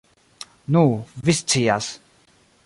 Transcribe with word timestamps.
Nu, 0.75 0.83
vi 1.27 1.35
scias. 1.41 1.91